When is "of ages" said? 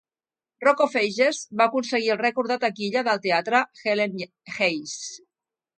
0.85-1.41